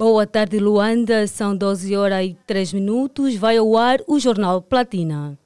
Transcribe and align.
Boa 0.00 0.26
tarde, 0.26 0.58
Luanda. 0.58 1.26
São 1.26 1.54
12 1.54 1.94
horas 1.94 2.24
e 2.24 2.34
3 2.46 2.72
minutos. 2.72 3.36
Vai 3.36 3.58
ao 3.58 3.76
ar 3.76 3.98
o 4.08 4.18
Jornal 4.18 4.62
Platina. 4.62 5.38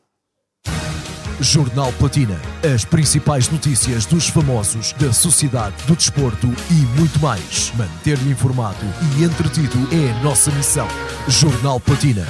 Jornal 1.41 1.93
Platina. 1.95 2.41
As 2.73 2.85
principais 2.85 3.49
notícias 3.51 4.07
dos 4.07 4.29
famosos, 4.29 4.93
da 4.93 5.13
sociedade, 5.13 5.75
do 5.89 5.97
desporto 5.97 6.47
e 6.71 6.99
muito 7.01 7.19
mais. 7.19 7.73
Manter-lhe 7.77 8.31
informado 8.31 8.79
e 9.19 9.25
entretido 9.25 9.77
é 9.93 10.13
a 10.13 10.23
nossa 10.23 10.53
missão. 10.53 10.87
Jornal 11.27 11.81
Platina. 11.81 12.25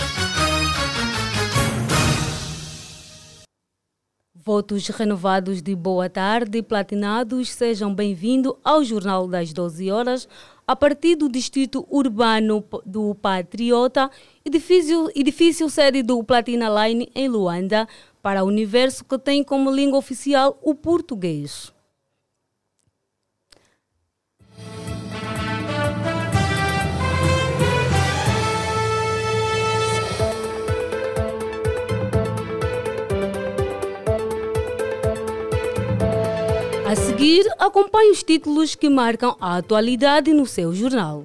Votos 4.54 4.86
renovados 4.86 5.60
de 5.60 5.74
boa 5.74 6.08
tarde, 6.08 6.62
platinados, 6.62 7.50
sejam 7.50 7.92
bem-vindos 7.92 8.54
ao 8.62 8.84
Jornal 8.84 9.26
das 9.26 9.52
12 9.52 9.90
horas, 9.90 10.28
a 10.64 10.76
partir 10.76 11.16
do 11.16 11.28
Distrito 11.28 11.84
Urbano 11.90 12.64
do 12.86 13.16
Patriota, 13.16 14.08
edifício, 14.44 15.10
edifício 15.12 15.68
sede 15.68 16.04
do 16.04 16.22
Platina 16.22 16.68
Line 16.86 17.10
em 17.16 17.26
Luanda, 17.26 17.88
para 18.22 18.44
o 18.44 18.46
universo 18.46 19.04
que 19.04 19.18
tem 19.18 19.42
como 19.42 19.72
língua 19.72 19.98
oficial 19.98 20.56
o 20.62 20.72
português. 20.72 21.73
A 36.94 36.96
seguir, 36.96 37.44
acompanhe 37.58 38.12
os 38.12 38.22
títulos 38.22 38.76
que 38.76 38.88
marcam 38.88 39.34
a 39.40 39.56
atualidade 39.56 40.32
no 40.32 40.46
seu 40.46 40.72
jornal. 40.72 41.24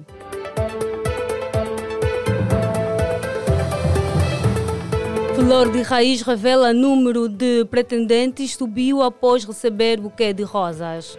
Flor 5.36 5.70
de 5.70 5.82
Raiz 5.82 6.22
revela 6.22 6.72
número 6.72 7.28
de 7.28 7.64
pretendentes 7.66 8.56
subiu 8.56 9.00
após 9.00 9.44
receber 9.44 10.00
buquê 10.00 10.32
de 10.32 10.42
rosas. 10.42 11.16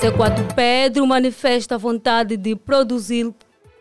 C4 0.00 0.54
Pedro 0.56 1.06
manifesta 1.06 1.74
a 1.74 1.78
vontade 1.78 2.38
de 2.38 2.56
produzir, 2.56 3.30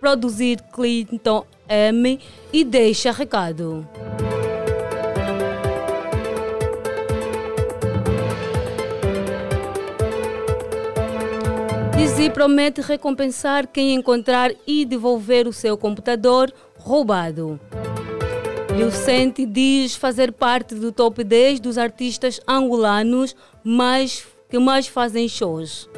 produzir 0.01 0.59
Clinton 0.73 1.45
M 1.69 2.19
e 2.51 2.65
deixa 2.65 3.13
recado. 3.13 3.87
Dizzy 12.23 12.29
promete 12.29 12.79
recompensar 12.79 13.67
quem 13.67 13.93
encontrar 13.93 14.49
e 14.65 14.85
devolver 14.85 15.45
o 15.45 15.51
seu 15.51 15.77
computador 15.77 16.53
roubado. 16.77 17.59
Lucente 18.77 19.45
diz 19.45 19.95
fazer 19.95 20.31
parte 20.31 20.73
do 20.73 20.91
top 20.91 21.21
10 21.21 21.59
dos 21.59 21.77
artistas 21.77 22.39
angolanos 22.47 23.35
mais, 23.61 24.25
que 24.49 24.57
mais 24.57 24.87
fazem 24.87 25.27
shows. 25.27 25.89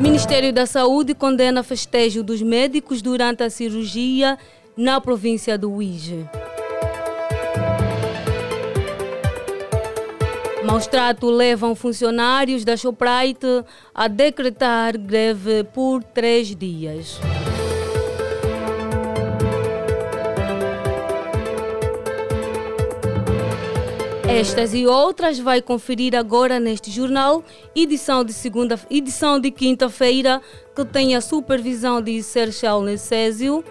Ministério 0.00 0.52
da 0.52 0.64
Saúde 0.64 1.14
condena 1.14 1.64
festejo 1.64 2.22
dos 2.22 2.42
médicos 2.42 3.02
durante 3.02 3.42
a 3.42 3.50
cirurgia 3.50 4.38
na 4.76 5.00
província 5.00 5.58
do 5.58 5.72
Uíge. 5.72 6.28
Maus 10.64 10.86
trato 10.86 11.30
levam 11.30 11.74
funcionários 11.74 12.64
da 12.64 12.76
Shoprite 12.76 13.64
a 13.94 14.08
decretar 14.08 14.96
greve 14.96 15.62
por 15.64 16.02
três 16.02 16.54
dias. 16.56 17.20
Estas 24.26 24.74
e 24.74 24.84
outras 24.86 25.38
vai 25.38 25.62
conferir 25.62 26.16
agora 26.16 26.58
neste 26.58 26.90
jornal, 26.90 27.44
edição 27.74 28.24
de 28.24 28.32
segunda, 28.32 28.80
edição 28.90 29.38
de 29.38 29.50
quinta-feira, 29.50 30.42
que 30.74 30.84
tem 30.84 31.14
a 31.14 31.20
supervisão 31.20 32.02
de 32.02 32.20
Serchal 32.20 32.82
Necésio, 32.82 33.62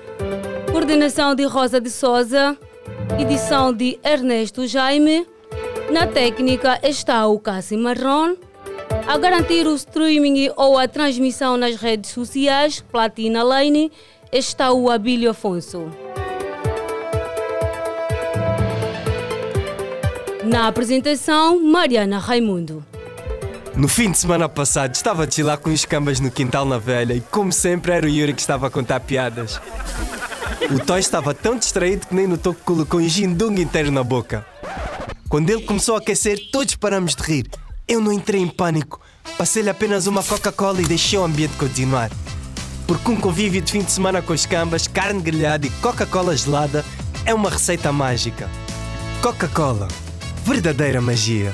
coordenação 0.72 1.36
de 1.36 1.44
Rosa 1.44 1.82
de 1.82 1.90
Souza, 1.90 2.58
edição 3.20 3.74
de 3.74 4.00
Ernesto 4.04 4.66
Jaime. 4.66 5.28
Na 5.94 6.08
técnica 6.08 6.80
está 6.82 7.28
o 7.28 7.38
Cassi 7.38 7.78
Marron. 7.78 8.36
A 9.06 9.16
garantir 9.16 9.68
o 9.68 9.76
streaming 9.76 10.50
ou 10.56 10.76
a 10.76 10.88
transmissão 10.88 11.56
nas 11.56 11.76
redes 11.76 12.10
sociais, 12.10 12.84
Platina 12.92 13.44
Line, 13.44 13.92
está 14.32 14.72
o 14.72 14.90
Abílio 14.90 15.30
Afonso. 15.30 15.86
Na 20.44 20.68
apresentação, 20.68 21.64
Mariana 21.64 22.18
Raimundo. 22.18 22.84
No 23.76 23.88
fim 23.88 24.10
de 24.10 24.18
semana 24.18 24.50
passado, 24.50 24.96
estava 24.96 25.26
a 25.26 25.30
chilar 25.30 25.60
com 25.60 25.70
os 25.70 25.86
cambas 25.86 26.20
no 26.20 26.32
quintal 26.32 26.66
na 26.66 26.80
velha 26.80 27.14
e, 27.14 27.22
como 27.22 27.52
sempre, 27.52 27.92
era 27.92 28.08
o 28.08 28.10
Yuri 28.10 28.34
que 28.34 28.42
estava 28.42 28.66
a 28.66 28.72
contar 28.72 29.00
piadas. 29.02 29.62
O 30.72 30.84
Toy 30.84 31.00
estava 31.00 31.36
tão 31.36 31.56
distraído 31.56 32.08
que 32.08 32.16
nem 32.16 32.26
notou 32.26 32.56
que 32.56 32.62
colocou 32.62 33.00
um 33.00 33.08
gindung 33.08 33.62
inteiro 33.62 33.92
na 33.92 34.04
boca. 34.04 34.53
Quando 35.34 35.50
ele 35.50 35.64
começou 35.64 35.96
a 35.96 35.98
aquecer, 35.98 36.52
todos 36.52 36.76
paramos 36.76 37.16
de 37.16 37.24
rir. 37.24 37.50
Eu 37.88 38.00
não 38.00 38.14
entrei 38.14 38.40
em 38.40 38.48
pânico. 38.48 39.02
Passei-lhe 39.36 39.68
apenas 39.68 40.06
uma 40.06 40.24
Coca-Cola 40.24 40.80
e 40.80 40.86
deixei 40.86 41.18
o 41.18 41.24
ambiente 41.24 41.58
continuar. 41.58 42.12
Porque 42.86 43.10
um 43.10 43.20
convívio 43.20 43.60
de 43.60 43.72
fim 43.72 43.82
de 43.82 43.92
semana 43.92 44.22
com 44.22 44.32
os 44.32 44.46
cambas, 44.46 44.88
carne 44.88 45.24
grelhada 45.24 45.66
e 45.66 45.72
Coca-Cola 45.82 46.38
gelada 46.38 46.86
é 47.26 47.34
uma 47.34 47.50
receita 47.50 47.92
mágica. 47.92 48.48
Coca-Cola. 49.24 49.88
Verdadeira 50.46 51.02
magia. 51.02 51.52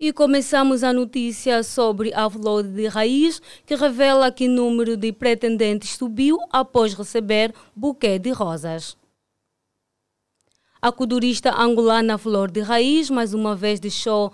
E 0.00 0.10
começamos 0.10 0.82
a 0.82 0.90
notícia 0.90 1.62
sobre 1.62 2.14
a 2.14 2.30
flor 2.30 2.62
de 2.62 2.86
raiz, 2.86 3.42
que 3.66 3.74
revela 3.74 4.32
que 4.32 4.48
o 4.48 4.50
número 4.50 4.96
de 4.96 5.12
pretendentes 5.12 5.98
subiu 5.98 6.38
após 6.50 6.94
receber 6.94 7.52
buquê 7.76 8.18
de 8.18 8.30
rosas. 8.30 8.96
A 10.84 10.90
codurista 10.90 11.54
angolana 11.56 12.18
Flor 12.18 12.50
de 12.50 12.60
Raiz, 12.60 13.08
mais 13.08 13.32
uma 13.32 13.54
vez 13.54 13.78
deixou 13.78 14.32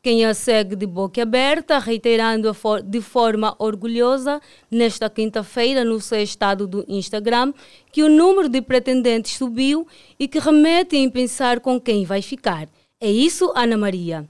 quem 0.00 0.24
a 0.24 0.32
segue 0.32 0.76
de 0.76 0.86
boca 0.86 1.20
aberta, 1.20 1.76
reiterando 1.80 2.54
de 2.84 3.00
forma 3.00 3.56
orgulhosa, 3.58 4.40
nesta 4.70 5.10
quinta-feira, 5.10 5.82
no 5.82 6.00
seu 6.00 6.22
estado 6.22 6.68
do 6.68 6.84
Instagram, 6.86 7.52
que 7.90 8.04
o 8.04 8.08
número 8.08 8.48
de 8.48 8.62
pretendentes 8.62 9.36
subiu 9.36 9.88
e 10.20 10.28
que 10.28 10.38
remete 10.38 10.96
em 10.96 11.10
pensar 11.10 11.58
com 11.58 11.80
quem 11.80 12.04
vai 12.04 12.22
ficar. 12.22 12.68
É 13.00 13.10
isso, 13.10 13.52
Ana 13.56 13.76
Maria? 13.76 14.24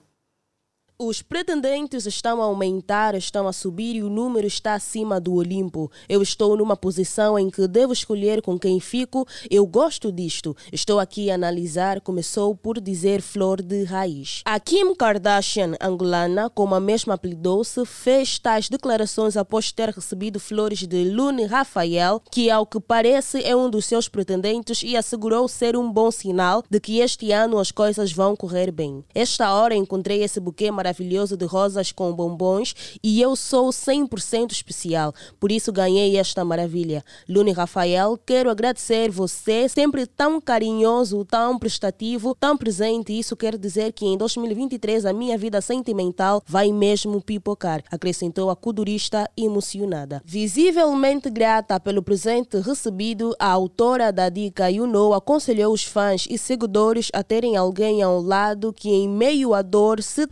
Os 1.00 1.22
pretendentes 1.22 2.06
estão 2.06 2.42
a 2.42 2.47
aumentar, 2.47 3.14
estão 3.14 3.47
a 3.47 3.53
subir 3.53 3.94
e 3.94 4.03
o 4.03 4.10
número 4.10 4.48
está 4.48 4.75
acima 4.75 5.20
do 5.20 5.32
Olimpo. 5.34 5.88
Eu 6.09 6.20
estou 6.20 6.56
numa 6.56 6.76
posição 6.76 7.38
em 7.38 7.48
que 7.48 7.69
devo 7.69 7.92
escolher 7.92 8.42
com 8.42 8.59
quem 8.59 8.81
fico. 8.81 9.25
Eu 9.48 9.64
gosto 9.64 10.10
disto. 10.10 10.56
Estou 10.72 10.98
aqui 10.98 11.31
a 11.31 11.36
analisar. 11.36 12.00
Começou 12.00 12.53
por 12.56 12.81
dizer 12.81 13.22
flor 13.22 13.62
de 13.62 13.84
raiz. 13.84 14.42
A 14.44 14.59
Kim 14.59 14.92
Kardashian, 14.92 15.76
angolana, 15.81 16.50
como 16.50 16.75
a 16.75 16.81
mesma 16.81 17.15
apelidou-se, 17.15 17.86
fez 17.86 18.36
tais 18.41 18.69
declarações 18.69 19.36
após 19.36 19.70
ter 19.70 19.91
recebido 19.91 20.41
flores 20.41 20.84
de 20.84 21.04
Lune 21.04 21.44
Rafael, 21.44 22.20
que 22.28 22.50
ao 22.50 22.66
que 22.66 22.80
parece 22.80 23.41
é 23.44 23.54
um 23.54 23.70
dos 23.70 23.84
seus 23.84 24.09
pretendentes 24.09 24.82
e 24.82 24.97
assegurou 24.97 25.47
ser 25.47 25.76
um 25.76 25.92
bom 25.92 26.10
sinal 26.10 26.65
de 26.69 26.80
que 26.80 26.98
este 26.98 27.30
ano 27.30 27.56
as 27.60 27.70
coisas 27.70 28.10
vão 28.10 28.34
correr 28.34 28.72
bem. 28.72 29.04
Esta 29.15 29.54
hora 29.54 29.76
encontrei 29.76 30.24
esse 30.24 30.41
buquê 30.41 30.72
maravilhoso 30.72 30.87
maravilhoso 30.88 31.36
de 31.36 31.44
rosas 31.44 31.92
com 31.92 32.12
bombons 32.12 32.74
e 33.02 33.20
eu 33.20 33.36
sou 33.36 33.68
100% 33.68 34.52
especial, 34.52 35.12
por 35.38 35.52
isso 35.52 35.70
ganhei 35.70 36.16
esta 36.16 36.44
maravilha. 36.44 37.04
Lune 37.28 37.52
Rafael, 37.52 38.18
quero 38.24 38.50
agradecer 38.50 39.10
você, 39.10 39.68
sempre 39.68 40.06
tão 40.06 40.40
carinhoso, 40.40 41.24
tão 41.26 41.58
prestativo, 41.58 42.34
tão 42.34 42.56
presente. 42.56 43.16
Isso 43.16 43.36
quer 43.36 43.58
dizer 43.58 43.92
que 43.92 44.06
em 44.06 44.16
2023 44.16 45.04
a 45.04 45.12
minha 45.12 45.36
vida 45.36 45.60
sentimental 45.60 46.42
vai 46.46 46.72
mesmo 46.72 47.20
pipocar, 47.20 47.82
acrescentou 47.90 48.48
a 48.48 48.56
cudurista 48.56 49.30
emocionada. 49.36 50.22
Visivelmente 50.24 51.28
grata 51.28 51.78
pelo 51.78 52.02
presente 52.02 52.58
recebido, 52.60 53.34
a 53.38 53.50
autora 53.50 54.10
da 54.10 54.30
dica 54.30 54.70
Yuno 54.70 55.12
aconselhou 55.12 55.72
os 55.72 55.84
fãs 55.84 56.26
e 56.30 56.38
seguidores 56.38 57.10
a 57.12 57.22
terem 57.22 57.56
alguém 57.56 58.02
ao 58.02 58.22
lado 58.22 58.72
que 58.72 58.88
em 58.88 59.08
meio 59.08 59.52
à 59.52 59.60
dor 59.60 60.02
se 60.02 60.26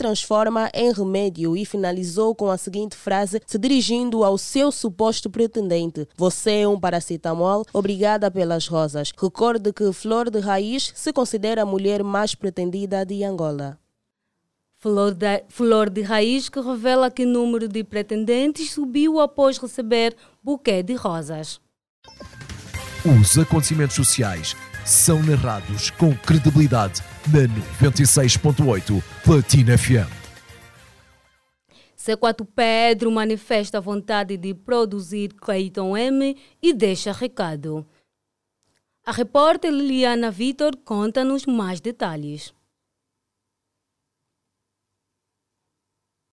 transforma 0.47 0.71
em 0.73 0.93
remédio 0.93 1.57
e 1.57 1.65
finalizou 1.65 2.35
com 2.35 2.51
a 2.51 2.57
seguinte 2.57 2.97
frase, 2.97 3.41
se 3.47 3.59
dirigindo 3.59 4.25
ao 4.25 4.39
seu 4.39 4.71
suposto 4.71 5.29
pretendente: 5.29 6.07
Você 6.17 6.61
é 6.61 6.69
um 6.69 6.79
paracetamol, 6.79 7.65
obrigada 7.73 8.31
pelas 8.31 8.69
rosas. 8.69 9.13
Recorde 9.17 9.73
que 9.73 9.93
Flor 9.93 10.31
de 10.31 10.39
Raiz 10.39 10.93
se 10.95 11.13
considera 11.13 11.63
a 11.63 11.67
mulher 11.67 12.03
mais 12.03 12.35
pretendida 12.35 13.05
de 13.05 13.25
Angola. 13.25 13.79
Flor 14.79 15.15
de, 15.15 15.43
Flor 15.49 15.91
de 15.91 16.03
Raiz, 16.03 16.49
que 16.49 16.61
revela 16.61 17.11
que 17.11 17.25
o 17.25 17.29
número 17.29 17.67
de 17.67 17.83
pretendentes 17.83 18.71
subiu 18.73 19.21
após 19.21 19.59
receber 19.59 20.15
buquê 20.43 20.83
de 20.83 20.95
rosas. 20.95 21.61
Os 23.05 23.39
acontecimentos 23.39 23.97
sociais 23.97 24.55
são 24.85 25.21
narrados 25.23 25.91
com 25.91 26.15
credibilidade 26.15 27.03
na 27.29 27.49
96.8 27.89 29.03
Platina 29.25 29.77
FM. 29.77 30.26
C4 32.07 32.47
Pedro 32.55 33.11
manifesta 33.11 33.79
a 33.79 33.81
vontade 33.81 34.37
de 34.37 34.55
produzir 34.55 35.35
Clayton 35.35 35.97
M 35.97 36.37
e 36.63 36.73
deixa 36.73 37.11
recado. 37.11 37.85
A 39.05 39.11
repórter 39.11 39.73
Liliana 39.73 40.31
Vitor 40.31 40.77
conta-nos 40.85 41.47
mais 41.47 41.81
detalhes. 41.81 42.55